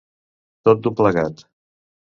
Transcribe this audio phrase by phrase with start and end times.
[0.69, 1.47] Tot d'un plegat.